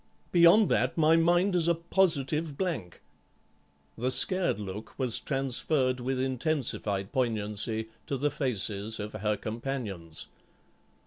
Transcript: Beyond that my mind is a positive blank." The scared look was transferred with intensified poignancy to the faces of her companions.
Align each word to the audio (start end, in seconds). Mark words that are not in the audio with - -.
Beyond 0.31 0.67
that 0.69 0.97
my 0.97 1.15
mind 1.15 1.53
is 1.55 1.67
a 1.67 1.75
positive 1.75 2.57
blank." 2.57 3.03
The 3.95 4.09
scared 4.09 4.59
look 4.59 4.97
was 4.97 5.19
transferred 5.19 5.99
with 5.99 6.19
intensified 6.19 7.11
poignancy 7.11 7.87
to 8.07 8.17
the 8.17 8.31
faces 8.31 8.99
of 8.99 9.13
her 9.13 9.37
companions. 9.37 10.25